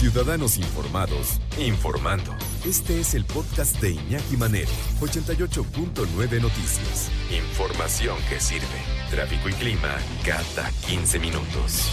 Ciudadanos 0.00 0.56
Informados, 0.56 1.42
informando. 1.58 2.34
Este 2.66 3.00
es 3.00 3.12
el 3.12 3.26
podcast 3.26 3.78
de 3.82 3.90
Iñaki 3.90 4.38
Manero, 4.38 4.70
88.9 4.98 6.40
Noticias. 6.40 7.10
Información 7.30 8.16
que 8.30 8.40
sirve. 8.40 8.64
Tráfico 9.10 9.50
y 9.50 9.52
clima 9.52 9.94
cada 10.24 10.70
15 10.88 11.18
minutos. 11.18 11.92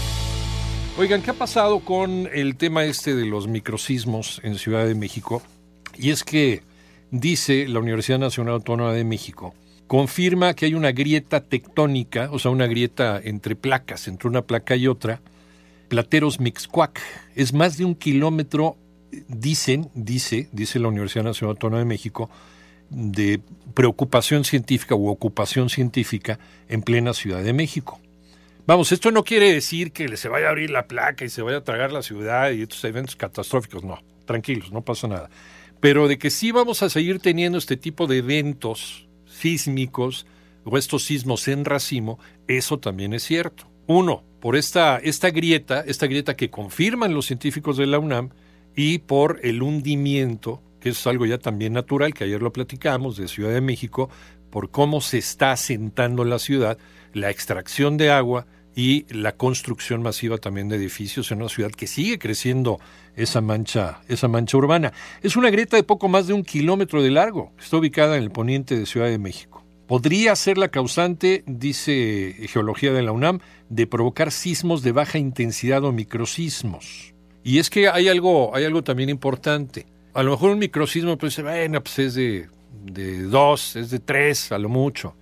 Oigan, 0.97 1.21
¿qué 1.21 1.31
ha 1.31 1.33
pasado 1.33 1.81
con 1.81 2.29
el 2.31 2.55
tema 2.55 2.85
este 2.85 3.13
de 3.13 3.25
los 3.25 3.49
microsismos 3.49 4.39
en 4.41 4.57
Ciudad 4.57 4.87
de 4.87 4.95
México? 4.95 5.43
Y 5.97 6.11
es 6.11 6.23
que 6.23 6.63
dice 7.11 7.67
la 7.67 7.79
Universidad 7.79 8.19
Nacional 8.19 8.53
Autónoma 8.53 8.93
de 8.93 9.03
México, 9.03 9.53
confirma 9.87 10.53
que 10.53 10.67
hay 10.67 10.75
una 10.75 10.93
grieta 10.93 11.41
tectónica, 11.41 12.29
o 12.31 12.39
sea, 12.39 12.51
una 12.51 12.67
grieta 12.67 13.19
entre 13.21 13.57
placas, 13.57 14.07
entre 14.07 14.29
una 14.29 14.43
placa 14.43 14.77
y 14.77 14.87
otra, 14.87 15.19
Plateros 15.87 16.39
Mixcuac. 16.39 17.01
Es 17.35 17.53
más 17.53 17.77
de 17.77 17.85
un 17.85 17.95
kilómetro, 17.95 18.77
dicen, 19.27 19.89
dice, 19.93 20.49
dice 20.51 20.79
la 20.79 20.89
Universidad 20.89 21.23
Nacional 21.23 21.55
Autónoma 21.55 21.79
de 21.79 21.85
México, 21.85 22.29
de 22.89 23.41
preocupación 23.73 24.43
científica 24.43 24.95
u 24.95 25.07
ocupación 25.09 25.69
científica 25.69 26.39
en 26.69 26.81
plena 26.81 27.13
Ciudad 27.13 27.43
de 27.43 27.53
México. 27.53 27.99
Vamos, 28.65 28.91
esto 28.91 29.11
no 29.11 29.23
quiere 29.23 29.53
decir 29.53 29.93
que 29.93 30.17
se 30.17 30.27
vaya 30.27 30.47
a 30.47 30.49
abrir 30.49 30.71
la 30.71 30.87
placa 30.87 31.23
y 31.23 31.29
se 31.29 31.41
vaya 31.41 31.59
a 31.59 31.63
tragar 31.63 31.93
la 31.93 32.01
ciudad 32.01 32.51
y 32.51 32.63
estos 32.63 32.83
eventos 32.83 33.15
catastróficos, 33.15 33.83
no, 33.83 33.99
tranquilos, 34.25 34.73
no 34.73 34.81
pasa 34.81 35.07
nada. 35.07 35.29
Pero 35.79 36.07
de 36.07 36.17
que 36.17 36.29
sí 36.29 36.51
vamos 36.51 36.83
a 36.83 36.89
seguir 36.89 37.19
teniendo 37.19 37.57
este 37.57 37.77
tipo 37.77 38.07
de 38.07 38.17
eventos 38.17 39.07
sísmicos 39.25 40.25
o 40.65 40.77
estos 40.77 41.05
sismos 41.05 41.47
en 41.47 41.63
racimo, 41.63 42.19
eso 42.47 42.77
también 42.77 43.13
es 43.13 43.23
cierto. 43.23 43.69
Uno, 43.85 44.23
por 44.47 44.55
esta, 44.55 44.95
esta 44.99 45.29
grieta, 45.29 45.83
esta 45.85 46.07
grieta 46.07 46.37
que 46.37 46.49
confirman 46.49 47.13
los 47.13 47.25
científicos 47.25 47.75
de 47.75 47.85
la 47.85 47.99
UNAM, 47.99 48.29
y 48.77 48.99
por 48.99 49.41
el 49.43 49.61
hundimiento, 49.61 50.61
que 50.79 50.87
es 50.87 51.05
algo 51.05 51.25
ya 51.25 51.37
también 51.37 51.73
natural, 51.73 52.13
que 52.13 52.23
ayer 52.23 52.41
lo 52.41 52.53
platicamos, 52.53 53.17
de 53.17 53.27
Ciudad 53.27 53.51
de 53.51 53.59
México, 53.59 54.09
por 54.49 54.71
cómo 54.71 55.01
se 55.01 55.17
está 55.17 55.51
asentando 55.51 56.23
la 56.23 56.39
ciudad, 56.39 56.77
la 57.11 57.29
extracción 57.29 57.97
de 57.97 58.09
agua 58.09 58.47
y 58.73 59.05
la 59.13 59.35
construcción 59.35 60.01
masiva 60.01 60.37
también 60.37 60.69
de 60.69 60.77
edificios 60.77 61.29
en 61.33 61.39
una 61.39 61.49
ciudad 61.49 61.71
que 61.71 61.85
sigue 61.85 62.17
creciendo 62.17 62.79
esa 63.17 63.41
mancha, 63.41 63.99
esa 64.07 64.29
mancha 64.29 64.55
urbana. 64.55 64.93
Es 65.23 65.35
una 65.35 65.49
grieta 65.49 65.75
de 65.75 65.83
poco 65.83 66.07
más 66.07 66.25
de 66.25 66.31
un 66.31 66.45
kilómetro 66.45 67.03
de 67.03 67.11
largo, 67.11 67.51
está 67.59 67.75
ubicada 67.75 68.15
en 68.15 68.23
el 68.23 68.31
poniente 68.31 68.79
de 68.79 68.85
Ciudad 68.85 69.07
de 69.07 69.19
México 69.19 69.66
podría 69.87 70.35
ser 70.35 70.57
la 70.57 70.67
causante, 70.67 71.43
dice 71.47 72.35
Geología 72.49 72.93
de 72.93 73.01
la 73.01 73.11
UNAM, 73.11 73.39
de 73.69 73.87
provocar 73.87 74.31
sismos 74.31 74.83
de 74.83 74.91
baja 74.91 75.17
intensidad 75.17 75.83
o 75.83 75.91
microsismos. 75.91 77.13
Y 77.43 77.59
es 77.59 77.69
que 77.69 77.87
hay 77.87 78.09
algo, 78.09 78.55
hay 78.55 78.65
algo 78.65 78.83
también 78.83 79.09
importante. 79.09 79.85
A 80.13 80.23
lo 80.23 80.31
mejor 80.31 80.51
un 80.51 80.59
microsismo, 80.59 81.17
pues, 81.17 81.41
bueno, 81.41 81.81
pues 81.81 81.99
es 81.99 82.13
de, 82.15 82.47
de 82.83 83.23
dos, 83.23 83.75
es 83.75 83.89
de 83.89 83.99
tres, 83.99 84.51
a 84.51 84.57
lo 84.57 84.67
mucho. 84.67 85.15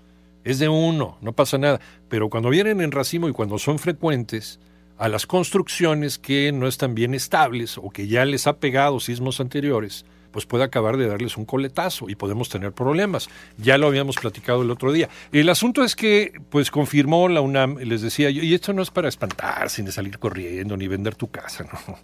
Es 0.43 0.59
de 0.59 0.67
uno, 0.67 1.17
no 1.21 1.33
pasa 1.33 1.57
nada. 1.57 1.79
Pero 2.09 2.29
cuando 2.29 2.49
vienen 2.49 2.81
en 2.81 2.91
racimo 2.91 3.29
y 3.29 3.31
cuando 3.31 3.59
son 3.59 3.77
frecuentes, 3.77 4.59
a 4.97 5.09
las 5.09 5.25
construcciones 5.25 6.17
que 6.17 6.51
no 6.51 6.67
están 6.67 6.95
bien 6.95 7.13
estables 7.13 7.77
o 7.77 7.89
que 7.89 8.07
ya 8.07 8.25
les 8.25 8.47
ha 8.47 8.57
pegado 8.57 8.99
sismos 8.99 9.39
anteriores, 9.39 10.05
pues 10.35 10.45
puede 10.45 10.65
acabar 10.65 10.97
de 10.97 11.07
darles 11.07 11.37
un 11.37 11.45
coletazo 11.45 12.09
y 12.09 12.15
podemos 12.15 12.49
tener 12.49 12.73
problemas. 12.73 13.29
Ya 13.57 13.77
lo 13.77 13.87
habíamos 13.87 14.17
platicado 14.17 14.63
el 14.63 14.69
otro 14.69 14.91
día. 14.91 15.07
El 15.31 15.47
asunto 15.47 15.81
es 15.81 15.95
que, 15.95 16.33
pues 16.49 16.71
confirmó 16.71 17.29
la 17.29 17.39
UNAM, 17.39 17.77
les 17.77 18.01
decía 18.01 18.29
yo, 18.31 18.43
y 18.43 18.53
esto 18.53 18.73
no 18.73 18.81
es 18.81 18.91
para 18.91 19.07
espantarse, 19.07 19.81
ni 19.81 19.93
salir 19.93 20.19
corriendo, 20.19 20.75
ni 20.75 20.89
vender 20.89 21.15
tu 21.15 21.31
casa, 21.31 21.63
no. 21.87 21.97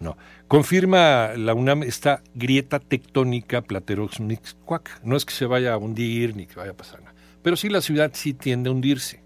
No. 0.00 0.16
Confirma 0.48 1.32
la 1.36 1.52
UNAM 1.52 1.82
esta 1.82 2.22
grieta 2.34 2.80
tectónica 2.80 3.60
Plateros 3.60 4.18
Mixcuac. 4.18 5.02
No 5.04 5.14
es 5.14 5.26
que 5.26 5.34
se 5.34 5.44
vaya 5.44 5.74
a 5.74 5.76
hundir 5.76 6.34
ni 6.34 6.46
que 6.46 6.54
vaya 6.54 6.70
a 6.70 6.76
pasar 6.76 7.02
nada. 7.02 7.14
Pero 7.42 7.54
sí 7.54 7.68
la 7.68 7.82
ciudad 7.82 8.12
sí 8.14 8.32
tiende 8.32 8.70
a 8.70 8.72
hundirse. 8.72 9.22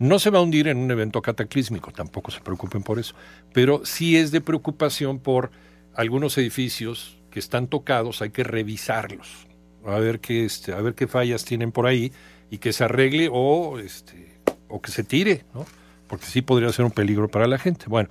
No 0.00 0.18
se 0.18 0.30
va 0.30 0.40
a 0.40 0.42
hundir 0.42 0.66
en 0.66 0.78
un 0.78 0.90
evento 0.90 1.22
cataclísmico, 1.22 1.92
tampoco 1.92 2.32
se 2.32 2.40
preocupen 2.40 2.82
por 2.82 2.98
eso. 2.98 3.14
Pero 3.52 3.82
sí 3.84 4.16
es 4.16 4.32
de 4.32 4.40
preocupación 4.40 5.20
por 5.20 5.52
algunos 5.94 6.36
edificios 6.36 7.21
que 7.32 7.40
están 7.40 7.66
tocados 7.66 8.22
hay 8.22 8.30
que 8.30 8.44
revisarlos, 8.44 9.48
a 9.84 9.98
ver 9.98 10.20
qué, 10.20 10.44
este, 10.44 10.72
a 10.72 10.80
ver 10.80 10.94
qué 10.94 11.08
fallas 11.08 11.44
tienen 11.44 11.72
por 11.72 11.86
ahí 11.86 12.12
y 12.50 12.58
que 12.58 12.72
se 12.72 12.84
arregle 12.84 13.28
o, 13.32 13.78
este, 13.78 14.38
o 14.68 14.80
que 14.80 14.92
se 14.92 15.02
tire, 15.02 15.44
¿no? 15.54 15.66
porque 16.06 16.26
sí 16.26 16.42
podría 16.42 16.70
ser 16.72 16.84
un 16.84 16.90
peligro 16.90 17.28
para 17.28 17.46
la 17.46 17.58
gente. 17.58 17.86
Bueno, 17.88 18.10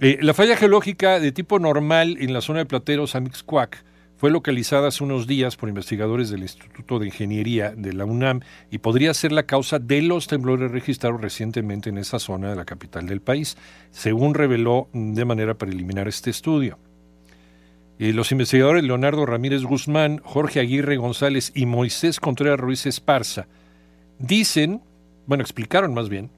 eh, 0.00 0.18
la 0.22 0.32
falla 0.32 0.56
geológica 0.56 1.18
de 1.18 1.32
tipo 1.32 1.58
normal 1.58 2.16
en 2.20 2.32
la 2.32 2.40
zona 2.40 2.60
de 2.60 2.66
Plateros 2.66 3.16
Amixcuac 3.16 3.84
fue 4.16 4.30
localizada 4.30 4.88
hace 4.88 5.02
unos 5.02 5.26
días 5.26 5.56
por 5.56 5.68
investigadores 5.68 6.30
del 6.30 6.42
Instituto 6.42 6.98
de 6.98 7.06
Ingeniería 7.06 7.72
de 7.76 7.92
la 7.92 8.04
UNAM 8.04 8.40
y 8.70 8.78
podría 8.78 9.12
ser 9.12 9.32
la 9.32 9.42
causa 9.42 9.78
de 9.78 10.02
los 10.02 10.28
temblores 10.28 10.70
registrados 10.70 11.20
recientemente 11.20 11.90
en 11.90 11.98
esa 11.98 12.20
zona 12.20 12.48
de 12.50 12.56
la 12.56 12.64
capital 12.64 13.06
del 13.06 13.20
país, 13.20 13.56
según 13.90 14.34
reveló 14.34 14.88
de 14.92 15.24
manera 15.24 15.54
preliminar 15.54 16.06
este 16.08 16.30
estudio 16.30 16.78
los 17.98 18.32
investigadores 18.32 18.84
Leonardo 18.84 19.24
Ramírez 19.24 19.62
Guzmán, 19.62 20.20
Jorge 20.22 20.60
Aguirre 20.60 20.96
González 20.96 21.52
y 21.54 21.66
Moisés 21.66 22.20
Contreras 22.20 22.60
Ruiz 22.60 22.86
Esparza 22.86 23.46
dicen, 24.18 24.82
bueno, 25.26 25.42
explicaron 25.42 25.94
más 25.94 26.08
bien, 26.08 26.30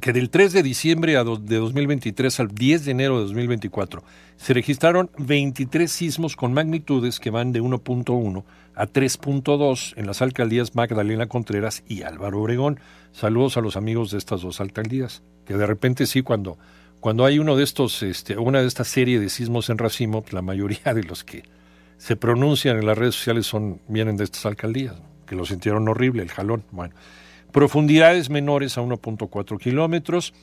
que 0.00 0.12
del 0.12 0.30
3 0.30 0.52
de 0.52 0.62
diciembre 0.62 1.12
de 1.12 1.56
2023 1.56 2.40
al 2.40 2.48
10 2.48 2.84
de 2.84 2.90
enero 2.90 3.18
de 3.18 3.24
2024 3.24 4.02
se 4.36 4.54
registraron 4.54 5.10
23 5.18 5.90
sismos 5.90 6.36
con 6.36 6.52
magnitudes 6.52 7.18
que 7.18 7.30
van 7.30 7.52
de 7.52 7.62
1.1 7.62 8.44
a 8.74 8.86
3.2 8.86 9.94
en 9.96 10.06
las 10.06 10.22
alcaldías 10.22 10.74
Magdalena 10.76 11.26
Contreras 11.26 11.82
y 11.88 12.02
Álvaro 12.02 12.40
Obregón. 12.40 12.78
Saludos 13.12 13.56
a 13.56 13.60
los 13.60 13.76
amigos 13.76 14.12
de 14.12 14.18
estas 14.18 14.42
dos 14.42 14.60
alcaldías, 14.60 15.22
que 15.46 15.54
de 15.54 15.66
repente 15.66 16.06
sí, 16.06 16.22
cuando 16.22 16.58
cuando 17.00 17.24
hay 17.24 17.38
uno 17.38 17.56
de 17.56 17.64
estos, 17.64 18.02
este, 18.02 18.36
una 18.36 18.60
de 18.60 18.66
esta 18.66 18.84
serie 18.84 19.20
de 19.20 19.28
sismos 19.28 19.70
en 19.70 19.78
racimo, 19.78 20.24
la 20.30 20.42
mayoría 20.42 20.94
de 20.94 21.04
los 21.04 21.24
que 21.24 21.44
se 21.96 22.16
pronuncian 22.16 22.78
en 22.78 22.86
las 22.86 22.98
redes 22.98 23.14
sociales 23.14 23.46
son, 23.46 23.80
vienen 23.88 24.16
de 24.16 24.24
estas 24.24 24.46
alcaldías, 24.46 24.94
que 25.26 25.36
lo 25.36 25.44
sintieron 25.44 25.88
horrible, 25.88 26.22
el 26.22 26.30
jalón. 26.30 26.64
Bueno, 26.70 26.94
profundidades 27.52 28.30
menores 28.30 28.78
a 28.78 28.82
1.4 28.82 29.58
kilómetros. 29.58 30.34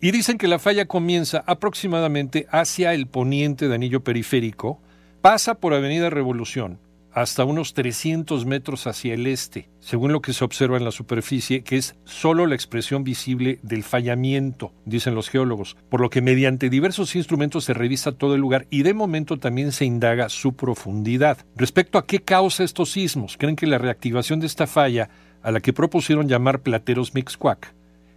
Y 0.00 0.10
dicen 0.10 0.36
que 0.36 0.46
la 0.46 0.58
falla 0.58 0.86
comienza 0.86 1.42
aproximadamente 1.46 2.46
hacia 2.50 2.92
el 2.92 3.06
poniente 3.06 3.66
de 3.66 3.74
anillo 3.74 4.04
periférico, 4.04 4.78
pasa 5.22 5.54
por 5.54 5.72
Avenida 5.72 6.10
Revolución, 6.10 6.78
hasta 7.16 7.46
unos 7.46 7.72
300 7.72 8.44
metros 8.44 8.86
hacia 8.86 9.14
el 9.14 9.26
este, 9.26 9.70
según 9.80 10.12
lo 10.12 10.20
que 10.20 10.34
se 10.34 10.44
observa 10.44 10.76
en 10.76 10.84
la 10.84 10.90
superficie, 10.90 11.62
que 11.62 11.78
es 11.78 11.96
solo 12.04 12.44
la 12.44 12.54
expresión 12.54 13.04
visible 13.04 13.58
del 13.62 13.84
fallamiento, 13.84 14.74
dicen 14.84 15.14
los 15.14 15.30
geólogos, 15.30 15.78
por 15.88 16.02
lo 16.02 16.10
que 16.10 16.20
mediante 16.20 16.68
diversos 16.68 17.16
instrumentos 17.16 17.64
se 17.64 17.72
revisa 17.72 18.12
todo 18.12 18.34
el 18.34 18.42
lugar 18.42 18.66
y 18.68 18.82
de 18.82 18.92
momento 18.92 19.38
también 19.38 19.72
se 19.72 19.86
indaga 19.86 20.28
su 20.28 20.56
profundidad. 20.56 21.38
Respecto 21.56 21.96
a 21.96 22.04
qué 22.04 22.20
causa 22.20 22.64
estos 22.64 22.92
sismos, 22.92 23.38
creen 23.38 23.56
que 23.56 23.66
la 23.66 23.78
reactivación 23.78 24.38
de 24.38 24.46
esta 24.46 24.66
falla, 24.66 25.08
a 25.42 25.50
la 25.50 25.60
que 25.60 25.72
propusieron 25.72 26.28
llamar 26.28 26.60
plateros 26.60 27.14
Mixcuac, 27.14 27.74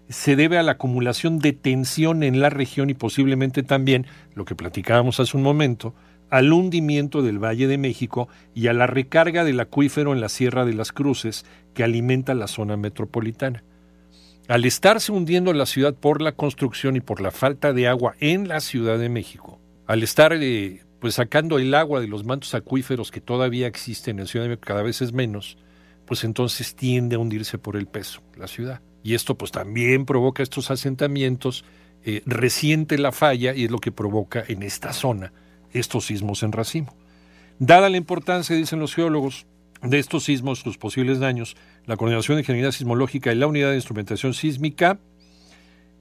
se 0.10 0.36
debe 0.36 0.58
a 0.58 0.64
la 0.64 0.74
acumulación 0.74 1.40
de 1.40 1.54
tensión 1.54 2.22
en 2.22 2.42
la 2.42 2.50
región 2.50 2.90
y 2.90 2.96
posiblemente 2.96 3.64
también, 3.64 4.08
lo 4.36 4.44
que 4.44 4.56
platicábamos 4.56 5.22
hace 5.22 5.38
un 5.38 5.44
momento, 5.44 5.96
al 6.30 6.54
hundimiento 6.54 7.22
del 7.22 7.44
Valle 7.44 7.68
de 7.68 7.78
México 7.78 8.30
y 8.54 8.68
a 8.68 8.74
la 8.74 8.88
recarga 8.88 9.44
del 9.44 9.60
acuífero 9.60 10.14
en 10.14 10.22
la 10.22 10.30
Sierra 10.30 10.66
de 10.66 10.74
las 10.74 10.92
Cruces 10.92 11.46
que 11.74 11.84
alimenta 11.84 12.34
la 12.36 12.48
zona 12.48 12.78
metropolitana. 12.78 13.64
Al 14.48 14.66
estarse 14.66 15.12
hundiendo 15.12 15.54
la 15.54 15.66
ciudad 15.66 15.94
por 15.94 16.22
la 16.22 16.32
construcción 16.32 16.96
y 16.96 17.02
por 17.02 17.22
la 17.22 17.32
falta 17.32 17.72
de 17.74 17.88
agua 17.88 18.16
en 18.20 18.48
la 18.48 18.62
Ciudad 18.62 18.98
de 18.98 19.10
México, 19.10 19.60
al 19.86 20.02
estar 20.02 20.34
eh, 20.34 20.82
pues 21.00 21.16
sacando 21.16 21.60
el 21.60 21.74
agua 21.76 22.02
de 22.02 22.08
los 22.08 22.24
mantos 22.24 22.56
acuíferos 22.56 23.12
que 23.12 23.22
todavía 23.22 23.68
existen 23.68 24.20
en 24.20 24.28
Ciudad 24.28 24.46
de 24.46 24.50
México 24.50 24.68
cada 24.68 24.82
vez 24.82 25.02
es 25.02 25.14
menos, 25.14 25.58
pues 26.06 26.24
entonces 26.24 26.76
tiende 26.76 27.16
a 27.16 27.20
hundirse 27.20 27.60
por 27.60 27.76
el 27.76 27.86
peso 27.86 28.22
la 28.38 28.48
ciudad. 28.48 28.82
Y 29.04 29.14
esto 29.14 29.36
pues 29.36 29.52
también 29.52 30.06
provoca 30.06 30.44
estos 30.44 30.72
asentamientos, 30.72 31.64
eh, 32.04 32.22
resiente 32.26 32.98
la 32.98 33.12
falla 33.12 33.54
y 33.54 33.66
es 33.66 33.72
lo 33.72 33.78
que 33.78 33.92
provoca 33.92 34.44
en 34.48 34.64
esta 34.64 34.94
zona 34.94 35.32
estos 35.74 36.06
sismos 36.06 36.44
en 36.44 36.52
racimo. 36.52 36.96
Dada 37.60 37.90
la 37.90 37.98
importancia, 37.98 38.56
dicen 38.56 38.80
los 38.80 38.96
geólogos, 38.96 39.46
de 39.82 40.00
estos 40.00 40.26
sismos, 40.26 40.60
sus 40.60 40.78
posibles 40.78 41.20
daños, 41.20 41.56
la 41.86 41.96
Coordinación 41.96 42.36
de 42.36 42.42
Ingeniería 42.42 42.72
Sismológica 42.72 43.32
y 43.32 43.36
la 43.36 43.48
Unidad 43.48 43.70
de 43.70 43.76
Instrumentación 43.76 44.34
Sísmica 44.34 45.00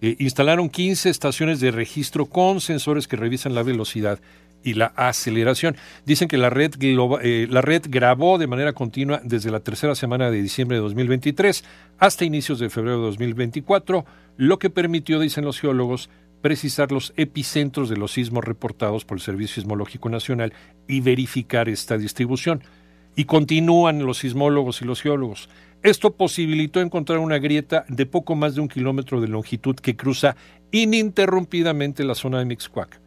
eh, 0.01 0.17
instalaron 0.19 0.69
15 0.69 1.11
estaciones 1.11 1.61
de 1.61 1.71
registro 1.71 2.27
con 2.27 2.61
sensores 2.61 3.09
que 3.09 3.17
revisan 3.17 3.55
la 3.55 3.63
velocidad 3.63 4.19
y 4.63 4.75
la 4.75 4.87
aceleración. 4.97 5.77
Dicen 6.05 6.29
que 6.29 6.37
la 6.37 6.51
red, 6.51 6.75
eh, 6.81 7.47
la 7.49 7.63
red 7.63 7.83
grabó 7.89 8.39
de 8.39 8.47
manera 8.47 8.73
continua 8.73 9.21
desde 9.23 9.51
la 9.51 9.61
tercera 9.61 9.95
semana 9.95 10.31
de 10.31 10.43
diciembre 10.43 10.77
de 10.77 10.83
2023 10.83 11.65
hasta 11.99 12.25
inicios 12.25 12.59
de 12.59 12.71
febrero 12.71 12.99
de 12.99 13.07
2024, 13.07 14.05
lo 14.37 14.59
que 14.59 14.71
permitió, 14.71 15.21
dicen 15.21 15.45
los 15.45 15.61
geólogos, 15.61 16.11
precisar 16.41 16.93
los 16.93 17.13
epicentros 17.17 17.89
de 17.89 17.97
los 17.97 18.13
sismos 18.13 18.45
reportados 18.45 19.05
por 19.05 19.19
el 19.19 19.23
Servicio 19.23 19.57
Sismológico 19.57 20.09
Nacional 20.09 20.53
y 20.87 21.01
verificar 21.01 21.69
esta 21.69 21.99
distribución. 21.99 22.63
Y 23.17 23.25
continúan 23.25 24.05
los 24.05 24.19
sismólogos 24.19 24.81
y 24.81 24.85
los 24.85 25.03
geólogos. 25.03 25.49
Esto 25.83 26.15
posibilitó 26.15 26.81
encontrar 26.81 27.19
una 27.19 27.39
grieta 27.39 27.85
de 27.89 28.07
poco 28.07 28.35
más 28.35 28.55
de 28.55 28.61
un 28.61 28.69
kilómetro 28.69 29.21
de 29.21 29.29
longitud 29.29 29.77
que 29.77 29.97
cruza 29.97 30.37
ininterrumpidamente 30.73 32.05
la 32.05 32.15
zona 32.15 32.41
de 32.41 32.45
Mixcoac, 32.45 33.01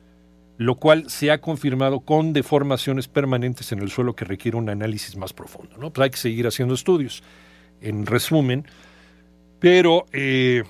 lo 0.57 0.75
cual 0.75 1.10
se 1.10 1.31
ha 1.31 1.42
confirmado 1.42 2.01
con 2.01 2.34
deformaciones 2.34 3.07
permanentes 3.07 3.72
en 3.72 3.80
el 3.80 3.89
suelo 3.89 4.16
que 4.16 4.25
requiere 4.25 4.57
un 4.57 4.69
análisis 4.69 5.18
más 5.18 5.34
profundo. 5.34 5.77
¿no? 5.77 5.92
Pues 5.92 6.06
hay 6.06 6.10
que 6.12 6.18
seguir 6.18 6.48
haciendo 6.48 6.74
estudios. 6.74 7.24
En 7.81 8.06
resumen, 8.06 8.66
pero 9.60 10.06
eh, 10.13 10.63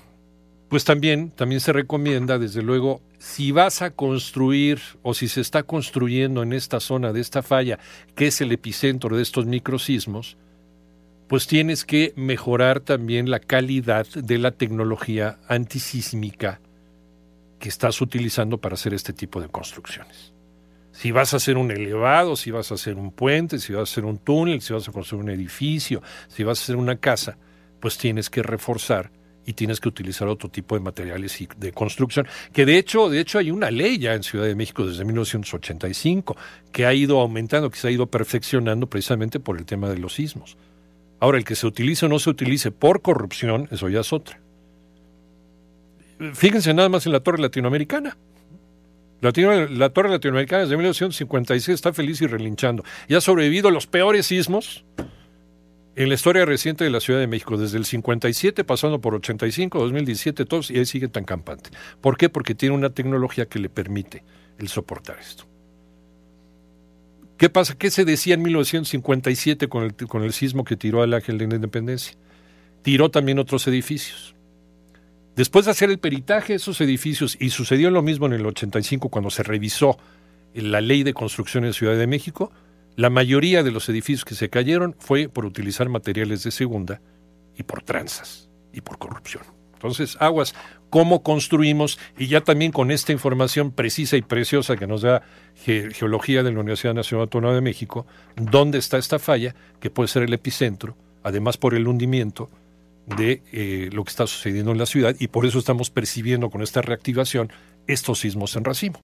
pues 0.72 0.86
también, 0.86 1.30
también 1.30 1.60
se 1.60 1.70
recomienda, 1.74 2.38
desde 2.38 2.62
luego, 2.62 3.02
si 3.18 3.52
vas 3.52 3.82
a 3.82 3.90
construir 3.90 4.80
o 5.02 5.12
si 5.12 5.28
se 5.28 5.42
está 5.42 5.64
construyendo 5.64 6.42
en 6.42 6.54
esta 6.54 6.80
zona 6.80 7.12
de 7.12 7.20
esta 7.20 7.42
falla, 7.42 7.78
que 8.14 8.28
es 8.28 8.40
el 8.40 8.52
epicentro 8.52 9.14
de 9.14 9.22
estos 9.22 9.44
microsismos, 9.44 10.38
pues 11.28 11.46
tienes 11.46 11.84
que 11.84 12.14
mejorar 12.16 12.80
también 12.80 13.30
la 13.30 13.38
calidad 13.38 14.06
de 14.06 14.38
la 14.38 14.52
tecnología 14.52 15.38
antisísmica 15.46 16.58
que 17.58 17.68
estás 17.68 18.00
utilizando 18.00 18.56
para 18.56 18.72
hacer 18.72 18.94
este 18.94 19.12
tipo 19.12 19.42
de 19.42 19.48
construcciones. 19.48 20.32
Si 20.90 21.10
vas 21.10 21.34
a 21.34 21.36
hacer 21.36 21.58
un 21.58 21.70
elevado, 21.70 22.34
si 22.34 22.50
vas 22.50 22.70
a 22.70 22.76
hacer 22.76 22.94
un 22.94 23.12
puente, 23.12 23.58
si 23.58 23.74
vas 23.74 23.80
a 23.80 23.92
hacer 23.92 24.06
un 24.06 24.16
túnel, 24.16 24.62
si 24.62 24.72
vas 24.72 24.88
a 24.88 24.92
construir 24.92 25.24
un 25.24 25.30
edificio, 25.32 26.02
si 26.28 26.44
vas 26.44 26.60
a 26.60 26.62
hacer 26.62 26.76
una 26.76 26.96
casa, 26.96 27.36
pues 27.78 27.98
tienes 27.98 28.30
que 28.30 28.42
reforzar 28.42 29.10
y 29.46 29.54
tienes 29.54 29.80
que 29.80 29.88
utilizar 29.88 30.28
otro 30.28 30.48
tipo 30.48 30.74
de 30.74 30.80
materiales 30.80 31.40
y 31.40 31.48
de 31.56 31.72
construcción, 31.72 32.26
que 32.52 32.64
de 32.64 32.78
hecho, 32.78 33.08
de 33.08 33.20
hecho 33.20 33.38
hay 33.38 33.50
una 33.50 33.70
ley 33.70 33.98
ya 33.98 34.14
en 34.14 34.22
Ciudad 34.22 34.46
de 34.46 34.54
México 34.54 34.86
desde 34.86 35.04
1985 35.04 36.36
que 36.70 36.86
ha 36.86 36.94
ido 36.94 37.20
aumentando, 37.20 37.70
que 37.70 37.78
se 37.78 37.88
ha 37.88 37.90
ido 37.90 38.06
perfeccionando 38.06 38.86
precisamente 38.86 39.40
por 39.40 39.58
el 39.58 39.64
tema 39.64 39.88
de 39.88 39.98
los 39.98 40.14
sismos. 40.14 40.56
Ahora, 41.20 41.38
el 41.38 41.44
que 41.44 41.54
se 41.54 41.66
utilice 41.66 42.06
o 42.06 42.08
no 42.08 42.18
se 42.18 42.30
utilice 42.30 42.72
por 42.72 43.00
corrupción, 43.00 43.68
eso 43.70 43.88
ya 43.88 44.00
es 44.00 44.12
otra. 44.12 44.40
Fíjense 46.34 46.74
nada 46.74 46.88
más 46.88 47.06
en 47.06 47.12
la 47.12 47.20
Torre 47.20 47.40
Latinoamericana. 47.40 48.16
La, 49.20 49.30
Torre 49.32 50.08
Latinoamericana 50.10 50.62
desde 50.62 50.76
1956 50.76 51.68
está 51.76 51.92
feliz 51.92 52.20
y 52.22 52.26
relinchando. 52.26 52.82
Y 53.06 53.14
ha 53.14 53.20
sobrevivido 53.20 53.68
a 53.68 53.72
los 53.72 53.86
peores 53.86 54.26
sismos 54.26 54.84
en 55.94 56.08
la 56.08 56.14
historia 56.14 56.44
reciente 56.46 56.84
de 56.84 56.90
la 56.90 57.00
Ciudad 57.00 57.20
de 57.20 57.26
México, 57.26 57.56
desde 57.56 57.76
el 57.76 57.84
57 57.84 58.64
pasando 58.64 59.00
por 59.00 59.14
85, 59.14 59.78
2017, 59.78 60.44
todos, 60.46 60.70
y 60.70 60.78
ahí 60.78 60.86
sigue 60.86 61.08
tan 61.08 61.24
campante. 61.24 61.70
¿Por 62.00 62.16
qué? 62.16 62.28
Porque 62.28 62.54
tiene 62.54 62.74
una 62.74 62.90
tecnología 62.90 63.46
que 63.46 63.58
le 63.58 63.68
permite 63.68 64.24
el 64.58 64.68
soportar 64.68 65.18
esto. 65.18 65.44
¿Qué 67.36 67.50
pasa? 67.50 67.76
¿Qué 67.76 67.90
se 67.90 68.04
decía 68.04 68.34
en 68.34 68.42
1957 68.42 69.68
con 69.68 69.82
el, 69.84 69.94
con 69.94 70.22
el 70.22 70.32
sismo 70.32 70.64
que 70.64 70.76
tiró 70.76 71.02
al 71.02 71.12
Ángel 71.12 71.38
de 71.38 71.48
la 71.48 71.56
Independencia? 71.56 72.16
Tiró 72.82 73.10
también 73.10 73.38
otros 73.38 73.66
edificios. 73.66 74.34
Después 75.36 75.64
de 75.64 75.72
hacer 75.72 75.90
el 75.90 75.98
peritaje 75.98 76.52
de 76.52 76.58
esos 76.58 76.80
edificios, 76.80 77.36
y 77.40 77.50
sucedió 77.50 77.90
lo 77.90 78.02
mismo 78.02 78.26
en 78.26 78.34
el 78.34 78.46
85 78.46 79.08
cuando 79.08 79.30
se 79.30 79.42
revisó 79.42 79.98
la 80.54 80.80
ley 80.80 81.02
de 81.02 81.14
construcción 81.14 81.64
en 81.64 81.72
Ciudad 81.72 81.96
de 81.96 82.06
México, 82.06 82.52
la 82.96 83.10
mayoría 83.10 83.62
de 83.62 83.70
los 83.70 83.88
edificios 83.88 84.24
que 84.24 84.34
se 84.34 84.50
cayeron 84.50 84.94
fue 84.98 85.28
por 85.28 85.46
utilizar 85.46 85.88
materiales 85.88 86.42
de 86.42 86.50
segunda 86.50 87.00
y 87.56 87.62
por 87.62 87.82
tranzas 87.82 88.48
y 88.72 88.80
por 88.80 88.98
corrupción. 88.98 89.42
Entonces, 89.74 90.16
aguas, 90.20 90.54
cómo 90.90 91.22
construimos 91.22 91.98
y 92.16 92.28
ya 92.28 92.42
también 92.42 92.70
con 92.70 92.90
esta 92.90 93.12
información 93.12 93.72
precisa 93.72 94.16
y 94.16 94.22
preciosa 94.22 94.76
que 94.76 94.86
nos 94.86 95.02
da 95.02 95.22
Geología 95.56 96.42
de 96.42 96.52
la 96.52 96.60
Universidad 96.60 96.94
Nacional 96.94 97.22
Autónoma 97.22 97.54
de 97.54 97.62
México, 97.62 98.06
dónde 98.36 98.78
está 98.78 98.98
esta 98.98 99.18
falla, 99.18 99.54
que 99.80 99.90
puede 99.90 100.08
ser 100.08 100.22
el 100.22 100.32
epicentro, 100.32 100.96
además 101.22 101.56
por 101.56 101.74
el 101.74 101.88
hundimiento 101.88 102.48
de 103.06 103.42
eh, 103.52 103.90
lo 103.92 104.04
que 104.04 104.10
está 104.10 104.26
sucediendo 104.26 104.70
en 104.70 104.78
la 104.78 104.86
ciudad 104.86 105.16
y 105.18 105.28
por 105.28 105.46
eso 105.46 105.58
estamos 105.58 105.90
percibiendo 105.90 106.50
con 106.50 106.62
esta 106.62 106.82
reactivación 106.82 107.50
estos 107.86 108.20
sismos 108.20 108.54
en 108.54 108.64
racimo. 108.64 109.00